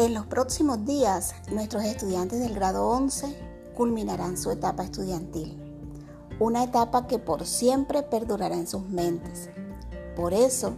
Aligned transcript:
En 0.00 0.14
los 0.14 0.24
próximos 0.24 0.86
días, 0.86 1.34
nuestros 1.52 1.84
estudiantes 1.84 2.40
del 2.40 2.54
grado 2.54 2.88
11 2.88 3.36
culminarán 3.76 4.38
su 4.38 4.50
etapa 4.50 4.82
estudiantil, 4.82 5.60
una 6.38 6.64
etapa 6.64 7.06
que 7.06 7.18
por 7.18 7.44
siempre 7.44 8.02
perdurará 8.02 8.54
en 8.54 8.66
sus 8.66 8.88
mentes. 8.88 9.50
Por 10.16 10.32
eso, 10.32 10.72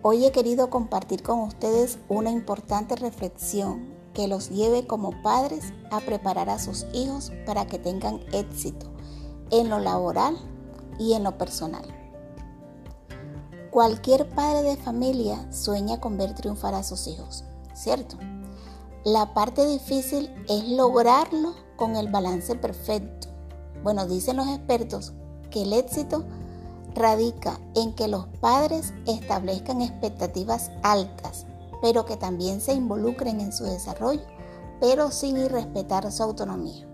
hoy 0.00 0.24
he 0.24 0.32
querido 0.32 0.70
compartir 0.70 1.22
con 1.22 1.40
ustedes 1.40 1.98
una 2.08 2.30
importante 2.30 2.96
reflexión 2.96 3.94
que 4.14 4.28
los 4.28 4.48
lleve 4.48 4.86
como 4.86 5.10
padres 5.20 5.74
a 5.90 6.00
preparar 6.00 6.48
a 6.48 6.58
sus 6.58 6.86
hijos 6.94 7.32
para 7.44 7.66
que 7.66 7.78
tengan 7.78 8.20
éxito 8.32 8.86
en 9.50 9.68
lo 9.68 9.78
laboral 9.78 10.38
y 10.98 11.12
en 11.12 11.22
lo 11.22 11.36
personal. 11.36 11.84
Cualquier 13.70 14.26
padre 14.30 14.62
de 14.62 14.78
familia 14.78 15.52
sueña 15.52 16.00
con 16.00 16.16
ver 16.16 16.34
triunfar 16.34 16.72
a 16.72 16.82
sus 16.82 17.06
hijos, 17.08 17.44
¿cierto? 17.74 18.16
La 19.04 19.34
parte 19.34 19.66
difícil 19.66 20.34
es 20.48 20.66
lograrlo 20.66 21.54
con 21.76 21.94
el 21.96 22.10
balance 22.10 22.54
perfecto. 22.54 23.28
Bueno, 23.82 24.06
dicen 24.06 24.38
los 24.38 24.48
expertos 24.48 25.12
que 25.50 25.60
el 25.60 25.74
éxito 25.74 26.24
radica 26.94 27.60
en 27.74 27.94
que 27.94 28.08
los 28.08 28.26
padres 28.40 28.94
establezcan 29.06 29.82
expectativas 29.82 30.70
altas, 30.82 31.44
pero 31.82 32.06
que 32.06 32.16
también 32.16 32.62
se 32.62 32.72
involucren 32.72 33.42
en 33.42 33.52
su 33.52 33.64
desarrollo, 33.64 34.24
pero 34.80 35.10
sin 35.10 35.36
irrespetar 35.36 36.10
su 36.10 36.22
autonomía. 36.22 36.86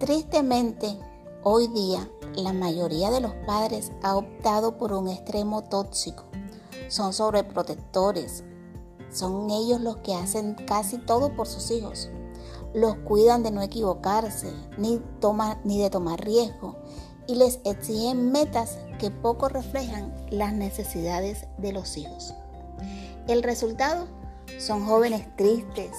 Tristemente, 0.00 0.98
hoy 1.44 1.68
día 1.68 2.10
la 2.34 2.52
mayoría 2.52 3.12
de 3.12 3.20
los 3.20 3.32
padres 3.46 3.92
ha 4.02 4.16
optado 4.16 4.76
por 4.76 4.92
un 4.92 5.06
extremo 5.06 5.62
tóxico. 5.62 6.24
Son 6.88 7.12
sobreprotectores, 7.12 8.42
son 9.10 9.50
ellos 9.50 9.80
los 9.80 9.98
que 9.98 10.14
hacen 10.14 10.54
casi 10.66 10.98
todo 10.98 11.34
por 11.34 11.46
sus 11.46 11.70
hijos. 11.70 12.10
Los 12.74 12.96
cuidan 12.96 13.42
de 13.42 13.50
no 13.50 13.62
equivocarse, 13.62 14.52
ni, 14.76 15.00
ni 15.64 15.78
de 15.80 15.90
tomar 15.90 16.20
riesgo, 16.24 16.76
y 17.26 17.36
les 17.36 17.60
exigen 17.64 18.32
metas 18.32 18.78
que 18.98 19.10
poco 19.10 19.48
reflejan 19.48 20.14
las 20.30 20.52
necesidades 20.52 21.46
de 21.58 21.72
los 21.72 21.96
hijos. 21.96 22.34
El 23.26 23.42
resultado 23.42 24.06
son 24.58 24.86
jóvenes 24.86 25.26
tristes, 25.36 25.92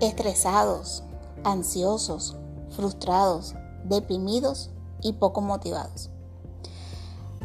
estresados, 0.00 1.02
ansiosos, 1.44 2.36
frustrados, 2.70 3.54
deprimidos 3.84 4.70
y 5.00 5.14
poco 5.14 5.40
motivados. 5.40 6.10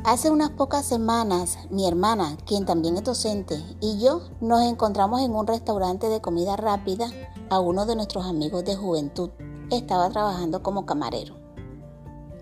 Hace 0.06 0.30
unas 0.30 0.50
pocas 0.50 0.86
semanas, 0.86 1.58
mi 1.70 1.88
hermana, 1.88 2.36
quien 2.46 2.66
también 2.66 2.98
es 2.98 3.06
docente, 3.06 3.64
y 3.80 4.02
yo 4.02 4.22
nos 4.42 4.62
encontramos 4.64 5.22
en 5.22 5.34
un 5.34 5.48
restaurante 5.48 6.10
de 6.10 6.20
comida 6.20 6.58
rápida 6.58 7.10
a 7.50 7.62
uno 7.62 7.86
de 7.86 7.96
nuestros 7.96 8.26
amigos 8.26 8.66
de 8.66 8.76
juventud. 8.76 9.30
Estaba 9.72 10.10
trabajando 10.10 10.62
como 10.62 10.86
camarero. 10.86 11.38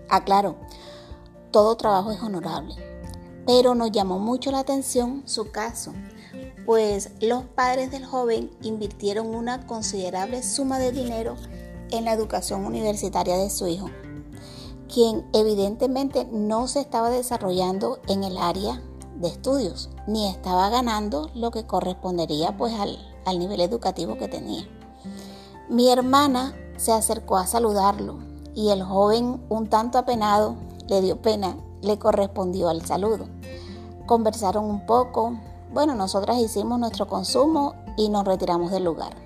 Aclaro, 0.08 0.56
todo 1.52 1.76
trabajo 1.76 2.10
es 2.10 2.20
honorable, 2.20 2.74
pero 3.46 3.76
nos 3.76 3.92
llamó 3.92 4.18
mucho 4.18 4.50
la 4.50 4.58
atención 4.58 5.22
su 5.26 5.52
caso, 5.52 5.92
pues 6.66 7.10
los 7.20 7.44
padres 7.44 7.92
del 7.92 8.04
joven 8.04 8.50
invirtieron 8.62 9.32
una 9.32 9.68
considerable 9.68 10.42
suma 10.42 10.80
de 10.80 10.90
dinero 10.90 11.36
en 11.92 12.06
la 12.06 12.12
educación 12.12 12.66
universitaria 12.66 13.36
de 13.36 13.50
su 13.50 13.68
hijo 13.68 13.88
quien 14.92 15.26
evidentemente 15.32 16.28
no 16.30 16.68
se 16.68 16.80
estaba 16.80 17.08
desarrollando 17.08 17.98
en 18.08 18.24
el 18.24 18.36
área 18.36 18.82
de 19.16 19.28
estudios, 19.28 19.88
ni 20.06 20.28
estaba 20.28 20.68
ganando 20.68 21.30
lo 21.34 21.50
que 21.50 21.66
correspondería 21.66 22.56
pues 22.58 22.74
al, 22.74 22.98
al 23.24 23.38
nivel 23.38 23.62
educativo 23.62 24.18
que 24.18 24.28
tenía. 24.28 24.68
Mi 25.70 25.88
hermana 25.88 26.54
se 26.76 26.92
acercó 26.92 27.38
a 27.38 27.46
saludarlo 27.46 28.18
y 28.54 28.68
el 28.68 28.82
joven, 28.82 29.42
un 29.48 29.68
tanto 29.68 29.96
apenado, 29.96 30.56
le 30.88 31.00
dio 31.00 31.22
pena, 31.22 31.56
le 31.80 31.98
correspondió 31.98 32.68
al 32.68 32.84
saludo. 32.84 33.26
Conversaron 34.04 34.66
un 34.66 34.84
poco, 34.84 35.38
bueno, 35.72 35.94
nosotras 35.94 36.36
hicimos 36.38 36.78
nuestro 36.78 37.06
consumo 37.06 37.74
y 37.96 38.10
nos 38.10 38.26
retiramos 38.26 38.70
del 38.70 38.84
lugar. 38.84 39.16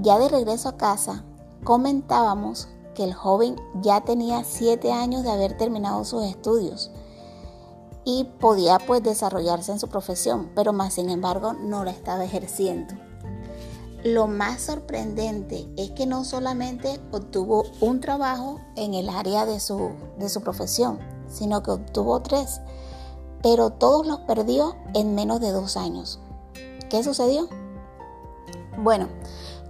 Ya 0.00 0.18
de 0.18 0.30
regreso 0.30 0.70
a 0.70 0.76
casa, 0.78 1.22
comentábamos 1.64 2.68
el 2.96 3.14
joven 3.14 3.56
ya 3.80 4.02
tenía 4.02 4.44
siete 4.44 4.92
años 4.92 5.22
de 5.22 5.30
haber 5.30 5.56
terminado 5.56 6.04
sus 6.04 6.24
estudios 6.24 6.90
y 8.04 8.24
podía 8.24 8.78
pues 8.78 9.02
desarrollarse 9.02 9.72
en 9.72 9.80
su 9.80 9.88
profesión, 9.88 10.50
pero 10.54 10.72
más 10.72 10.94
sin 10.94 11.10
embargo 11.10 11.52
no 11.52 11.84
la 11.84 11.90
estaba 11.90 12.24
ejerciendo. 12.24 12.94
Lo 14.04 14.26
más 14.26 14.62
sorprendente 14.62 15.68
es 15.76 15.90
que 15.90 16.06
no 16.06 16.24
solamente 16.24 17.00
obtuvo 17.12 17.64
un 17.80 18.00
trabajo 18.00 18.58
en 18.76 18.94
el 18.94 19.10
área 19.10 19.44
de 19.44 19.60
su, 19.60 19.90
de 20.18 20.30
su 20.30 20.40
profesión, 20.40 20.98
sino 21.28 21.62
que 21.62 21.72
obtuvo 21.72 22.20
tres, 22.22 22.62
pero 23.42 23.70
todos 23.70 24.06
los 24.06 24.20
perdió 24.20 24.74
en 24.94 25.14
menos 25.14 25.40
de 25.40 25.52
dos 25.52 25.76
años. 25.76 26.18
¿Qué 26.88 27.04
sucedió? 27.04 27.48
Bueno, 28.82 29.08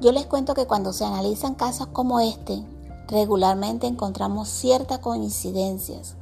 yo 0.00 0.12
les 0.12 0.26
cuento 0.26 0.54
que 0.54 0.66
cuando 0.66 0.92
se 0.92 1.04
analizan 1.04 1.56
casos 1.56 1.88
como 1.88 2.20
este, 2.20 2.62
regularmente 3.10 3.88
encontramos 3.88 4.48
ciertas 4.48 5.00
coincidencias. 5.00 6.14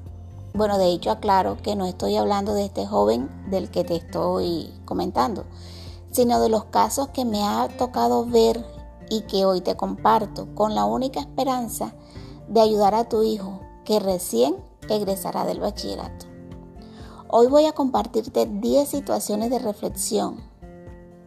Bueno, 0.55 0.79
de 0.79 0.87
hecho 0.87 1.11
aclaro 1.11 1.59
que 1.63 1.77
no 1.77 1.85
estoy 1.85 2.17
hablando 2.17 2.55
de 2.55 2.65
este 2.65 2.87
joven 2.87 3.29
del 3.51 3.71
que 3.71 3.85
te 3.85 3.97
estoy 3.97 4.73
comentando, 4.87 5.45
sino 6.11 6.41
de 6.41 6.49
los 6.49 6.65
casos 6.65 7.09
que 7.09 7.27
me 7.27 7.45
ha 7.45 7.69
tocado 7.77 8.25
ver 8.25 8.65
y 9.11 9.23
que 9.23 9.45
hoy 9.45 9.61
te 9.61 9.77
comparto 9.77 10.49
con 10.55 10.75
la 10.75 10.87
única 10.87 11.21
esperanza 11.21 11.95
de 12.49 12.61
ayudar 12.61 12.95
a 12.95 13.09
tu 13.09 13.23
hijo 13.23 13.61
que 13.85 14.01
recién 14.01 14.57
egresará 14.89 15.45
del 15.45 15.61
bachillerato. 15.61 16.27
Hoy 17.29 17.47
voy 17.49 17.67
a 17.67 17.73
compartirte 17.73 18.47
10 18.47 18.89
situaciones 18.89 19.51
de 19.51 19.59
reflexión 19.59 20.41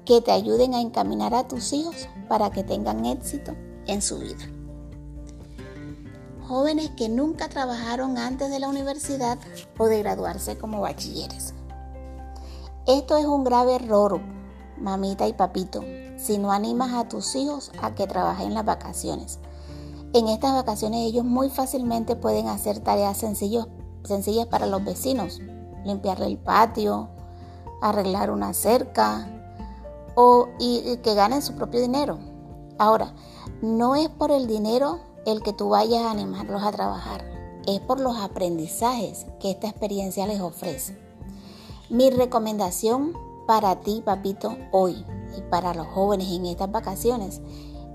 que 0.05 0.21
te 0.21 0.31
ayuden 0.31 0.73
a 0.73 0.81
encaminar 0.81 1.35
a 1.35 1.47
tus 1.47 1.71
hijos 1.73 2.07
para 2.27 2.49
que 2.49 2.63
tengan 2.63 3.05
éxito 3.05 3.53
en 3.85 4.01
su 4.01 4.17
vida 4.17 4.60
jóvenes 6.47 6.89
que 6.91 7.09
nunca 7.09 7.49
trabajaron 7.49 8.17
antes 8.17 8.49
de 8.49 8.59
la 8.59 8.67
universidad 8.67 9.37
o 9.77 9.85
de 9.85 9.99
graduarse 9.99 10.57
como 10.57 10.81
bachilleres. 10.81 11.53
Esto 12.87 13.17
es 13.17 13.25
un 13.25 13.43
grave 13.43 13.75
error, 13.75 14.19
mamita 14.77 15.27
y 15.27 15.33
papito, 15.33 15.83
si 16.17 16.37
no 16.37 16.51
animas 16.51 16.93
a 16.93 17.07
tus 17.07 17.35
hijos 17.35 17.71
a 17.81 17.95
que 17.95 18.07
trabajen 18.07 18.47
en 18.47 18.53
las 18.55 18.65
vacaciones. 18.65 19.39
En 20.13 20.27
estas 20.27 20.53
vacaciones 20.53 21.07
ellos 21.07 21.23
muy 21.23 21.49
fácilmente 21.49 22.15
pueden 22.15 22.47
hacer 22.47 22.79
tareas 22.79 23.17
sencillas 23.17 23.67
para 24.49 24.65
los 24.65 24.83
vecinos, 24.83 25.39
limpiarle 25.85 26.25
el 26.25 26.37
patio, 26.37 27.09
arreglar 27.81 28.29
una 28.31 28.53
cerca 28.53 29.27
o 30.15 30.49
y 30.59 30.97
que 30.97 31.13
ganen 31.13 31.41
su 31.41 31.53
propio 31.53 31.79
dinero. 31.79 32.19
Ahora, 32.77 33.13
no 33.61 33.95
es 33.95 34.09
por 34.09 34.31
el 34.31 34.47
dinero 34.47 34.99
el 35.25 35.41
que 35.43 35.53
tú 35.53 35.69
vayas 35.69 36.03
a 36.03 36.11
animarlos 36.11 36.63
a 36.63 36.71
trabajar, 36.71 37.25
es 37.67 37.79
por 37.79 37.99
los 37.99 38.17
aprendizajes 38.17 39.25
que 39.39 39.51
esta 39.51 39.67
experiencia 39.67 40.25
les 40.25 40.41
ofrece. 40.41 40.97
Mi 41.89 42.09
recomendación 42.09 43.13
para 43.47 43.81
ti, 43.81 44.01
papito, 44.03 44.57
hoy 44.71 45.05
y 45.37 45.41
para 45.49 45.73
los 45.73 45.87
jóvenes 45.87 46.31
en 46.31 46.45
estas 46.45 46.71
vacaciones 46.71 47.41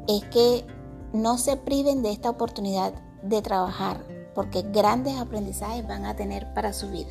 es 0.06 0.24
que 0.24 0.66
no 1.12 1.38
se 1.38 1.56
priven 1.56 2.02
de 2.02 2.12
esta 2.12 2.30
oportunidad 2.30 2.92
de 3.22 3.42
trabajar, 3.42 4.06
porque 4.34 4.62
grandes 4.62 5.16
aprendizajes 5.16 5.86
van 5.86 6.04
a 6.04 6.14
tener 6.14 6.52
para 6.54 6.72
su 6.72 6.90
vida. 6.90 7.10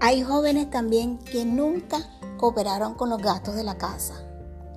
Hay 0.00 0.22
jóvenes 0.22 0.70
también 0.70 1.18
que 1.18 1.44
nunca 1.44 1.98
cooperaron 2.38 2.94
con 2.94 3.10
los 3.10 3.20
gastos 3.20 3.56
de 3.56 3.64
la 3.64 3.76
casa 3.76 4.27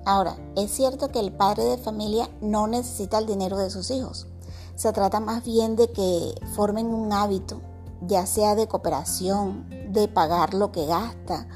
Ahora, 0.04 0.36
es 0.56 0.70
cierto 0.72 1.08
que 1.08 1.20
el 1.20 1.32
padre 1.32 1.64
de 1.64 1.78
familia 1.78 2.28
no 2.40 2.66
necesita 2.66 3.18
el 3.18 3.26
dinero 3.26 3.56
de 3.58 3.70
sus 3.70 3.90
hijos. 3.90 4.26
Se 4.74 4.92
trata 4.92 5.20
más 5.20 5.44
bien 5.44 5.76
de 5.76 5.92
que 5.92 6.34
formen 6.54 6.86
un 6.86 7.12
hábito, 7.12 7.60
ya 8.00 8.26
sea 8.26 8.54
de 8.54 8.66
cooperación, 8.66 9.68
de 9.92 10.08
pagar 10.08 10.54
lo 10.54 10.72
que 10.72 10.86
gasta 10.86 11.46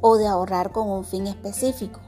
o 0.00 0.16
de 0.16 0.26
ahorrar 0.26 0.72
con 0.72 0.90
un 0.90 1.04
fin 1.04 1.26
específico. 1.26 2.00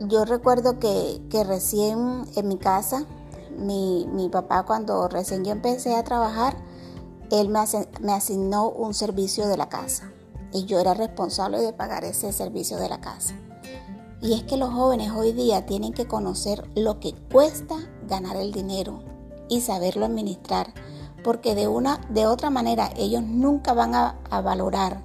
Yo 0.00 0.24
recuerdo 0.24 0.78
que, 0.78 1.20
recién 1.46 2.24
en 2.34 2.48
mi 2.48 2.58
casa, 2.58 3.04
mi, 3.56 4.28
papá 4.30 4.64
cuando 4.64 5.08
recién 5.08 5.44
yo 5.44 5.52
empecé 5.52 5.94
a 5.94 6.04
trabajar, 6.04 6.56
él 7.30 7.48
me, 7.48 8.12
asignó 8.12 8.68
un 8.70 8.94
servicio 8.94 9.46
de 9.46 9.56
la 9.56 9.68
casa 9.68 10.10
y 10.52 10.64
yo 10.64 10.80
era 10.80 10.94
responsable 10.94 11.60
de 11.60 11.72
pagar 11.72 12.04
ese 12.04 12.32
servicio 12.32 12.78
de 12.78 12.88
la 12.88 13.00
casa. 13.00 13.34
Y 14.22 14.34
es 14.34 14.42
que 14.42 14.58
los 14.58 14.70
jóvenes 14.70 15.12
hoy 15.12 15.32
día 15.32 15.64
tienen 15.64 15.94
que 15.94 16.06
conocer 16.06 16.68
lo 16.74 17.00
que 17.00 17.14
cuesta 17.32 17.76
ganar 18.06 18.36
el 18.36 18.52
dinero 18.52 19.02
y 19.48 19.62
saberlo 19.62 20.04
administrar, 20.04 20.74
porque 21.24 21.54
de 21.54 21.68
una 21.68 22.06
de 22.10 22.26
otra 22.26 22.50
manera 22.50 22.90
ellos 22.96 23.22
nunca 23.22 23.72
van 23.72 23.94
a, 23.94 24.18
valorar 24.42 25.02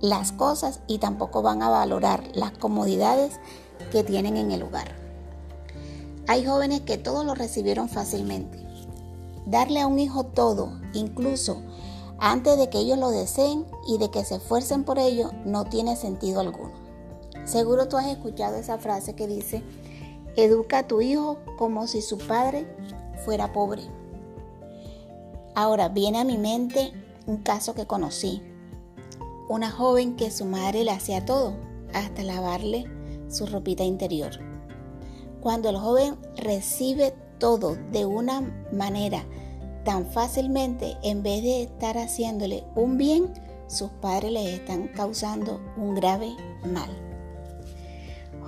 las 0.00 0.30
cosas 0.30 0.80
y 0.86 0.98
tampoco 0.98 1.42
van 1.42 1.62
a 1.62 1.68
valorar 1.68 2.28
las 2.34 2.52
comodidades 2.52 3.40
que 3.90 4.04
tienen 4.04 4.36
en 4.36 4.52
el 4.52 4.60
lugar. 4.60 4.94
Hay 6.28 6.46
jóvenes 6.46 6.82
que 6.82 6.96
todo 6.96 7.24
lo 7.24 7.34
recibieron 7.34 7.88
fácilmente. 7.88 8.64
Darle 9.46 9.80
a 9.80 9.88
un 9.88 9.98
hijo 9.98 10.24
todo, 10.24 10.78
incluso 10.92 11.60
antes 12.18 12.56
de 12.56 12.70
que 12.70 12.78
ellos 12.78 12.98
lo 12.98 13.10
deseen 13.10 13.66
y 13.88 13.98
de 13.98 14.10
que 14.10 14.24
se 14.24 14.36
esfuercen 14.36 14.84
por 14.84 15.00
ello, 15.00 15.32
no 15.44 15.64
tiene 15.64 15.96
sentido 15.96 16.40
alguno. 16.40 16.83
Seguro 17.44 17.88
tú 17.88 17.96
has 17.96 18.06
escuchado 18.06 18.56
esa 18.56 18.78
frase 18.78 19.14
que 19.14 19.26
dice, 19.26 19.62
educa 20.36 20.78
a 20.78 20.86
tu 20.86 21.00
hijo 21.00 21.38
como 21.58 21.86
si 21.86 22.02
su 22.02 22.18
padre 22.18 22.66
fuera 23.24 23.52
pobre. 23.52 23.82
Ahora 25.54 25.88
viene 25.88 26.18
a 26.20 26.24
mi 26.24 26.38
mente 26.38 26.92
un 27.26 27.38
caso 27.38 27.74
que 27.74 27.86
conocí. 27.86 28.42
Una 29.48 29.70
joven 29.70 30.16
que 30.16 30.30
su 30.30 30.46
madre 30.46 30.84
le 30.84 30.90
hacía 30.90 31.24
todo, 31.24 31.54
hasta 31.92 32.22
lavarle 32.22 32.86
su 33.28 33.46
ropita 33.46 33.84
interior. 33.84 34.32
Cuando 35.40 35.68
el 35.68 35.76
joven 35.76 36.16
recibe 36.36 37.14
todo 37.38 37.76
de 37.92 38.06
una 38.06 38.40
manera 38.72 39.24
tan 39.84 40.06
fácilmente, 40.06 40.96
en 41.02 41.22
vez 41.22 41.42
de 41.42 41.62
estar 41.64 41.98
haciéndole 41.98 42.64
un 42.74 42.96
bien, 42.96 43.32
sus 43.66 43.90
padres 43.90 44.32
le 44.32 44.54
están 44.54 44.88
causando 44.88 45.60
un 45.76 45.94
grave 45.94 46.34
mal. 46.64 47.13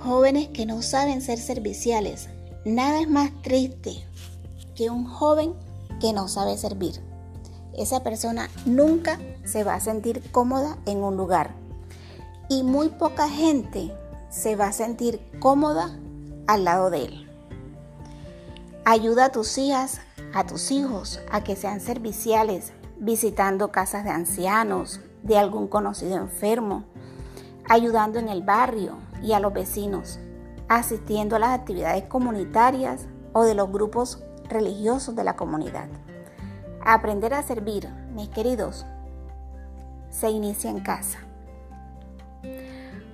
Jóvenes 0.03 0.49
que 0.49 0.65
no 0.65 0.81
saben 0.81 1.21
ser 1.21 1.39
serviciales. 1.39 2.29
Nada 2.65 3.01
es 3.01 3.09
más 3.09 3.31
triste 3.41 4.05
que 4.75 4.89
un 4.89 5.05
joven 5.05 5.53
que 5.99 6.13
no 6.13 6.27
sabe 6.27 6.57
servir. 6.57 7.01
Esa 7.75 8.03
persona 8.03 8.49
nunca 8.65 9.19
se 9.43 9.63
va 9.63 9.73
a 9.73 9.79
sentir 9.79 10.21
cómoda 10.31 10.77
en 10.85 11.03
un 11.03 11.17
lugar. 11.17 11.51
Y 12.49 12.63
muy 12.63 12.89
poca 12.89 13.27
gente 13.27 13.91
se 14.29 14.55
va 14.55 14.67
a 14.67 14.71
sentir 14.71 15.19
cómoda 15.39 15.97
al 16.45 16.63
lado 16.63 16.89
de 16.89 17.05
él. 17.05 17.29
Ayuda 18.85 19.25
a 19.25 19.31
tus 19.31 19.57
hijas, 19.57 19.99
a 20.33 20.45
tus 20.45 20.71
hijos 20.71 21.19
a 21.31 21.43
que 21.43 21.55
sean 21.55 21.81
serviciales, 21.81 22.71
visitando 22.99 23.71
casas 23.71 24.03
de 24.03 24.11
ancianos, 24.11 25.01
de 25.23 25.37
algún 25.37 25.67
conocido 25.67 26.15
enfermo, 26.17 26.85
ayudando 27.67 28.19
en 28.19 28.29
el 28.29 28.43
barrio 28.43 29.06
y 29.21 29.33
a 29.33 29.39
los 29.39 29.53
vecinos, 29.53 30.19
asistiendo 30.67 31.35
a 31.35 31.39
las 31.39 31.59
actividades 31.59 32.05
comunitarias 32.05 33.07
o 33.33 33.43
de 33.43 33.55
los 33.55 33.71
grupos 33.71 34.23
religiosos 34.49 35.15
de 35.15 35.23
la 35.23 35.35
comunidad. 35.35 35.87
Aprender 36.83 37.33
a 37.33 37.43
servir, 37.43 37.89
mis 38.13 38.29
queridos, 38.29 38.85
se 40.09 40.29
inicia 40.29 40.69
en 40.69 40.79
casa. 40.79 41.19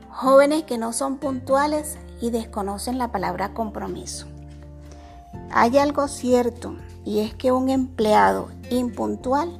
Jóvenes 0.09 0.63
que 0.63 0.77
no 0.77 0.93
son 0.93 1.17
puntuales 1.17 1.97
y 2.21 2.29
desconocen 2.29 2.97
la 2.97 3.11
palabra 3.11 3.53
compromiso. 3.53 4.27
Hay 5.51 5.77
algo 5.77 6.07
cierto 6.07 6.75
y 7.03 7.19
es 7.19 7.33
que 7.33 7.51
un 7.51 7.69
empleado 7.69 8.49
impuntual 8.69 9.59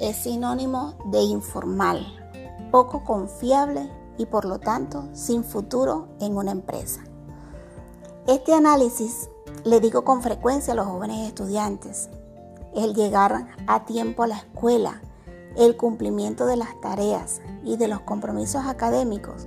es 0.00 0.16
sinónimo 0.16 0.94
de 1.10 1.20
informal, 1.20 2.06
poco 2.70 3.04
confiable 3.04 3.90
y 4.18 4.26
por 4.26 4.44
lo 4.44 4.58
tanto 4.58 5.08
sin 5.12 5.44
futuro 5.44 6.08
en 6.20 6.36
una 6.36 6.50
empresa. 6.50 7.02
Este 8.26 8.52
análisis 8.52 9.30
le 9.64 9.80
digo 9.80 10.04
con 10.04 10.22
frecuencia 10.22 10.74
a 10.74 10.76
los 10.76 10.86
jóvenes 10.86 11.26
estudiantes, 11.26 12.10
el 12.74 12.94
llegar 12.94 13.46
a 13.66 13.84
tiempo 13.86 14.24
a 14.24 14.26
la 14.26 14.36
escuela, 14.36 15.00
el 15.56 15.76
cumplimiento 15.76 16.44
de 16.46 16.56
las 16.56 16.78
tareas 16.80 17.40
y 17.64 17.76
de 17.76 17.88
los 17.88 18.00
compromisos 18.00 18.66
académicos 18.66 19.46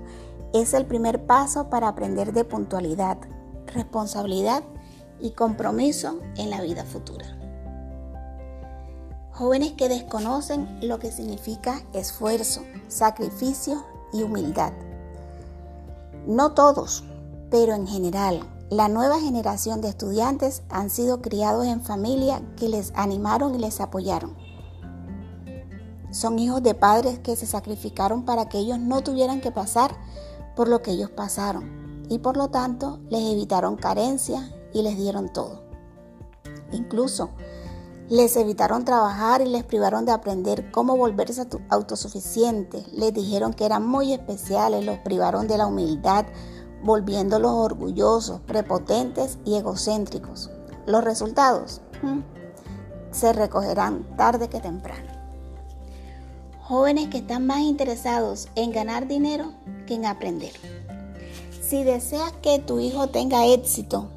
es 0.53 0.73
el 0.73 0.85
primer 0.85 1.25
paso 1.25 1.69
para 1.69 1.87
aprender 1.87 2.33
de 2.33 2.43
puntualidad, 2.43 3.17
responsabilidad 3.67 4.63
y 5.19 5.31
compromiso 5.31 6.19
en 6.35 6.49
la 6.49 6.61
vida 6.61 6.83
futura. 6.83 7.37
Jóvenes 9.31 9.73
que 9.73 9.87
desconocen 9.87 10.79
lo 10.81 10.99
que 10.99 11.11
significa 11.11 11.81
esfuerzo, 11.93 12.63
sacrificio 12.89 13.85
y 14.13 14.23
humildad. 14.23 14.73
No 16.27 16.51
todos, 16.53 17.03
pero 17.49 17.73
en 17.73 17.87
general, 17.87 18.41
la 18.69 18.87
nueva 18.87 19.19
generación 19.19 19.81
de 19.81 19.89
estudiantes 19.89 20.63
han 20.69 20.89
sido 20.89 21.21
criados 21.21 21.65
en 21.65 21.81
familia 21.81 22.41
que 22.55 22.69
les 22.69 22.93
animaron 22.95 23.55
y 23.55 23.57
les 23.57 23.81
apoyaron. 23.81 24.35
Son 26.11 26.39
hijos 26.39 26.61
de 26.63 26.73
padres 26.73 27.19
que 27.19 27.35
se 27.35 27.45
sacrificaron 27.45 28.23
para 28.23 28.49
que 28.49 28.59
ellos 28.59 28.79
no 28.79 29.01
tuvieran 29.01 29.41
que 29.41 29.51
pasar 29.51 29.95
por 30.55 30.67
lo 30.67 30.81
que 30.81 30.91
ellos 30.91 31.09
pasaron 31.09 32.05
y 32.09 32.19
por 32.19 32.35
lo 32.37 32.49
tanto 32.49 32.99
les 33.09 33.21
evitaron 33.31 33.77
carencia 33.77 34.53
y 34.73 34.83
les 34.83 34.97
dieron 34.97 35.31
todo. 35.31 35.63
Incluso 36.71 37.29
les 38.11 38.35
evitaron 38.35 38.83
trabajar 38.83 39.39
y 39.39 39.45
les 39.45 39.63
privaron 39.63 40.03
de 40.03 40.11
aprender 40.11 40.69
cómo 40.69 40.97
volverse 40.97 41.47
autosuficientes. 41.69 42.91
Les 42.91 43.13
dijeron 43.13 43.53
que 43.53 43.65
eran 43.65 43.87
muy 43.87 44.11
especiales, 44.11 44.83
los 44.83 44.97
privaron 44.97 45.47
de 45.47 45.57
la 45.57 45.65
humildad, 45.65 46.25
volviéndolos 46.83 47.53
orgullosos, 47.53 48.41
prepotentes 48.41 49.37
y 49.45 49.55
egocéntricos. 49.55 50.49
Los 50.85 51.05
resultados 51.05 51.79
se 53.11 53.31
recogerán 53.31 54.03
tarde 54.17 54.49
que 54.49 54.59
temprano. 54.59 55.09
Jóvenes 56.63 57.07
que 57.07 57.19
están 57.19 57.47
más 57.47 57.59
interesados 57.59 58.49
en 58.55 58.71
ganar 58.71 59.07
dinero 59.07 59.53
que 59.87 59.93
en 59.93 60.05
aprender. 60.05 60.51
Si 61.61 61.85
deseas 61.85 62.33
que 62.41 62.59
tu 62.59 62.79
hijo 62.79 63.07
tenga 63.07 63.47
éxito, 63.47 64.09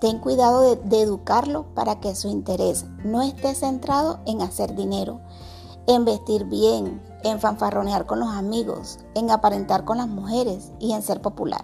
ten 0.00 0.18
cuidado 0.18 0.76
de, 0.76 1.00
educarlo 1.00 1.66
para 1.74 2.00
que 2.00 2.14
su 2.14 2.28
interés 2.28 2.84
no 3.04 3.22
esté 3.22 3.54
centrado 3.54 4.20
en 4.26 4.42
hacer 4.42 4.74
dinero, 4.74 5.20
en 5.86 6.04
vestir 6.04 6.44
bien, 6.44 7.02
en 7.22 7.40
fanfarronear 7.40 8.06
con 8.06 8.20
los 8.20 8.28
amigos, 8.28 8.98
en 9.14 9.30
aparentar 9.30 9.84
con 9.84 9.98
las 9.98 10.08
mujeres 10.08 10.72
y 10.78 10.92
en 10.92 11.02
ser 11.02 11.20
popular. 11.20 11.62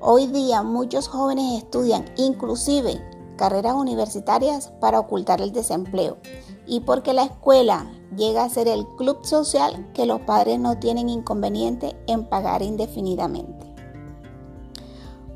Hoy 0.00 0.26
día 0.26 0.62
muchos 0.62 1.08
jóvenes 1.08 1.62
estudian 1.62 2.04
inclusive 2.16 3.00
carreras 3.36 3.74
universitarias 3.74 4.72
para 4.80 5.00
ocultar 5.00 5.40
el 5.40 5.52
desempleo 5.52 6.18
y 6.66 6.80
porque 6.80 7.12
la 7.12 7.24
escuela 7.24 7.90
llega 8.16 8.44
a 8.44 8.48
ser 8.48 8.68
el 8.68 8.86
club 8.96 9.24
social 9.24 9.90
que 9.94 10.06
los 10.06 10.20
padres 10.20 10.58
no 10.60 10.78
tienen 10.78 11.08
inconveniente 11.08 11.96
en 12.06 12.24
pagar 12.24 12.62
indefinidamente. 12.62 13.71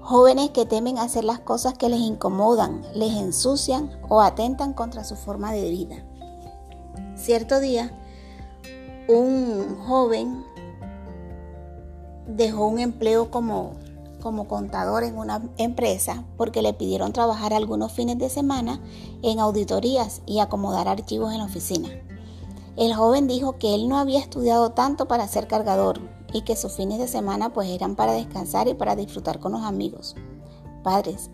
Jóvenes 0.09 0.51
que 0.51 0.67
temen 0.67 0.99
hacer 0.99 1.25
las 1.25 1.41
cosas 1.41 1.75
que 1.75 1.89
les 1.89 1.99
incomodan, 1.99 2.81
les 2.95 3.17
ensucian 3.17 3.91
o 4.09 4.21
atentan 4.21 4.73
contra 4.73 5.03
su 5.03 5.17
forma 5.17 5.51
de 5.51 5.69
vida. 5.69 5.97
Cierto 7.17 7.59
día, 7.59 7.91
un 9.09 9.77
joven 9.85 10.45
dejó 12.29 12.69
un 12.69 12.79
empleo 12.79 13.33
como 13.33 13.73
como 14.23 14.47
contador 14.47 15.03
en 15.03 15.19
una 15.19 15.43
empresa 15.57 16.23
porque 16.37 16.63
le 16.63 16.73
pidieron 16.73 17.13
trabajar 17.13 17.53
algunos 17.53 17.91
fines 17.91 18.17
de 18.17 18.31
semana 18.31 18.81
en 19.23 19.41
auditorías 19.41 20.23
y 20.25 20.39
acomodar 20.39 20.87
archivos 20.87 21.33
en 21.33 21.39
la 21.39 21.47
oficina. 21.47 21.89
El 22.77 22.95
joven 22.95 23.27
dijo 23.27 23.59
que 23.59 23.75
él 23.75 23.89
no 23.89 23.99
había 23.99 24.21
estudiado 24.21 24.71
tanto 24.71 25.09
para 25.09 25.27
ser 25.27 25.49
cargador 25.49 26.01
y 26.37 26.43
que 26.43 26.55
sus 26.55 26.73
fines 26.73 26.99
de 26.99 27.09
semana 27.09 27.53
pues 27.53 27.71
eran 27.71 27.97
para 27.97 28.13
descansar 28.13 28.69
y 28.69 28.75
para 28.75 28.95
disfrutar 28.95 29.41
con 29.41 29.53
los 29.53 29.63
amigos. 29.63 30.15
Padres, 30.83 31.31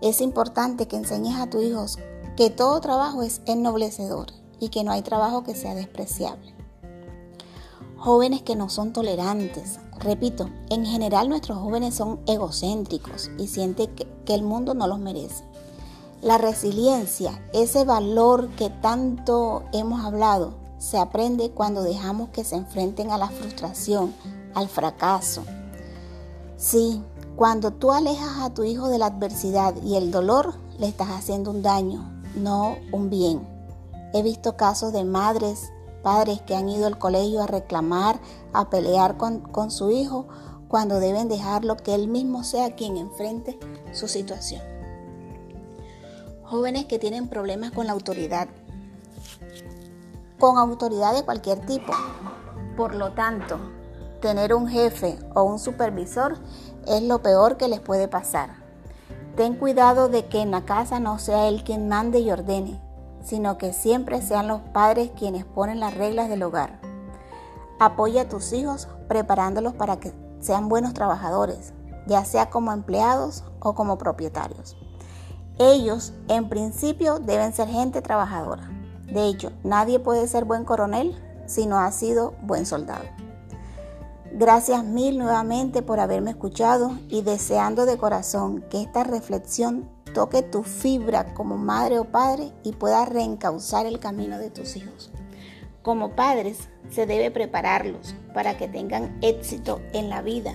es 0.00 0.20
importante 0.20 0.88
que 0.88 0.96
enseñes 0.96 1.36
a 1.36 1.50
tus 1.50 1.62
hijos 1.62 1.98
que 2.36 2.48
todo 2.48 2.80
trabajo 2.80 3.22
es 3.22 3.42
ennoblecedor 3.46 4.28
y 4.58 4.70
que 4.70 4.82
no 4.84 4.92
hay 4.92 5.02
trabajo 5.02 5.44
que 5.44 5.54
sea 5.54 5.74
despreciable. 5.74 6.54
Jóvenes 7.98 8.42
que 8.42 8.56
no 8.56 8.68
son 8.68 8.92
tolerantes, 8.92 9.78
Repito, 10.00 10.50
en 10.68 10.84
general 10.84 11.28
nuestros 11.28 11.58
jóvenes 11.58 11.94
son 11.94 12.20
egocéntricos 12.26 13.30
y 13.38 13.46
sienten 13.46 13.94
que, 13.94 14.06
el 14.34 14.42
mundo 14.42 14.74
no 14.74 14.86
los 14.86 14.98
merece. 14.98 15.44
La 16.20 16.36
resiliencia, 16.36 17.40
ese 17.52 17.84
valor 17.84 18.48
que 18.50 18.70
tanto 18.70 19.62
hemos 19.72 20.04
hablado, 20.04 20.54
se 20.78 20.98
aprende 20.98 21.50
cuando 21.50 21.82
dejamos 21.82 22.30
que 22.30 22.44
se 22.44 22.56
enfrenten 22.56 23.10
a 23.10 23.18
la 23.18 23.28
frustración, 23.28 24.14
al 24.56 24.68
fracaso. 24.68 25.44
Sí, 26.56 27.04
cuando 27.36 27.70
tú 27.70 27.92
alejas 27.92 28.40
a 28.40 28.52
tu 28.52 28.64
hijo 28.64 28.88
de 28.88 28.98
la 28.98 29.06
adversidad 29.06 29.74
y 29.84 29.96
el 29.96 30.10
dolor, 30.10 30.54
le 30.78 30.88
estás 30.88 31.10
haciendo 31.10 31.52
un 31.52 31.62
daño, 31.62 32.10
no 32.34 32.76
un 32.90 33.10
bien. 33.10 33.46
He 34.12 34.22
visto 34.22 34.56
casos 34.56 34.92
de 34.92 35.04
madres 35.04 35.70
padres 36.06 36.40
que 36.40 36.54
han 36.54 36.68
ido 36.68 36.86
al 36.86 36.98
colegio 36.98 37.42
a 37.42 37.48
reclamar, 37.48 38.20
a 38.52 38.70
pelear 38.70 39.16
con, 39.16 39.40
con 39.40 39.72
su 39.72 39.90
hijo, 39.90 40.28
cuando 40.68 41.00
deben 41.00 41.28
dejarlo 41.28 41.76
que 41.76 41.96
él 41.96 42.06
mismo 42.06 42.44
sea 42.44 42.76
quien 42.76 42.96
enfrente 42.96 43.58
su 43.92 44.06
situación. 44.06 44.62
Jóvenes 46.44 46.84
que 46.84 47.00
tienen 47.00 47.26
problemas 47.26 47.72
con 47.72 47.88
la 47.88 47.92
autoridad, 47.92 48.46
con 50.38 50.58
autoridad 50.58 51.12
de 51.12 51.24
cualquier 51.24 51.66
tipo. 51.66 51.92
Por 52.76 52.94
lo 52.94 53.12
tanto, 53.14 53.58
tener 54.20 54.54
un 54.54 54.68
jefe 54.68 55.18
o 55.34 55.42
un 55.42 55.58
supervisor 55.58 56.36
es 56.86 57.02
lo 57.02 57.22
peor 57.22 57.56
que 57.56 57.68
les 57.68 57.80
puede 57.80 58.08
pasar. 58.08 58.50
Ten 59.36 59.54
cuidado 59.54 60.08
de 60.08 60.26
que 60.26 60.40
en 60.40 60.50
la 60.50 60.64
casa 60.64 61.00
no 61.00 61.18
sea 61.18 61.48
él 61.48 61.62
quien 61.64 61.88
mande 61.88 62.20
y 62.20 62.30
ordene, 62.30 62.80
sino 63.22 63.58
que 63.58 63.72
siempre 63.72 64.22
sean 64.22 64.48
los 64.48 64.60
padres 64.60 65.10
quienes 65.16 65.44
ponen 65.44 65.80
las 65.80 65.94
reglas 65.94 66.28
del 66.28 66.42
hogar. 66.42 66.80
Apoya 67.78 68.22
a 68.22 68.28
tus 68.28 68.52
hijos 68.52 68.88
preparándolos 69.08 69.74
para 69.74 69.98
que 69.98 70.12
sean 70.40 70.68
buenos 70.68 70.94
trabajadores, 70.94 71.74
ya 72.06 72.24
sea 72.24 72.48
como 72.50 72.72
empleados 72.72 73.44
o 73.60 73.74
como 73.74 73.98
propietarios. 73.98 74.76
Ellos, 75.58 76.12
en 76.28 76.48
principio, 76.48 77.18
deben 77.18 77.52
ser 77.52 77.68
gente 77.68 78.00
trabajadora. 78.00 78.70
De 79.12 79.26
hecho, 79.26 79.52
nadie 79.64 79.98
puede 79.98 80.28
ser 80.28 80.44
buen 80.44 80.64
coronel 80.64 81.14
si 81.46 81.66
no 81.66 81.78
ha 81.78 81.90
sido 81.90 82.34
buen 82.42 82.66
soldado. 82.66 83.04
Gracias 84.38 84.84
mil 84.84 85.16
nuevamente 85.16 85.80
por 85.80 85.98
haberme 85.98 86.32
escuchado 86.32 86.98
y 87.08 87.22
deseando 87.22 87.86
de 87.86 87.96
corazón 87.96 88.62
que 88.68 88.82
esta 88.82 89.02
reflexión 89.02 89.88
toque 90.12 90.42
tu 90.42 90.62
fibra 90.62 91.32
como 91.32 91.56
madre 91.56 91.98
o 91.98 92.04
padre 92.04 92.52
y 92.62 92.72
pueda 92.72 93.06
reencauzar 93.06 93.86
el 93.86 93.98
camino 93.98 94.38
de 94.38 94.50
tus 94.50 94.76
hijos. 94.76 95.10
Como 95.80 96.14
padres 96.14 96.68
se 96.90 97.06
debe 97.06 97.30
prepararlos 97.30 98.14
para 98.34 98.58
que 98.58 98.68
tengan 98.68 99.16
éxito 99.22 99.80
en 99.94 100.10
la 100.10 100.20
vida 100.20 100.52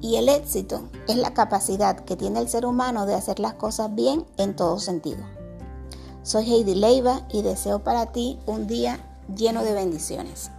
y 0.00 0.16
el 0.16 0.30
éxito 0.30 0.88
es 1.06 1.16
la 1.16 1.34
capacidad 1.34 1.96
que 2.00 2.16
tiene 2.16 2.40
el 2.40 2.48
ser 2.48 2.64
humano 2.64 3.04
de 3.04 3.16
hacer 3.16 3.38
las 3.38 3.52
cosas 3.52 3.94
bien 3.94 4.24
en 4.38 4.56
todo 4.56 4.78
sentido. 4.78 5.22
Soy 6.22 6.50
Heidi 6.50 6.74
Leiva 6.74 7.26
y 7.30 7.42
deseo 7.42 7.80
para 7.80 8.12
ti 8.12 8.38
un 8.46 8.66
día 8.66 8.98
lleno 9.36 9.62
de 9.62 9.74
bendiciones. 9.74 10.50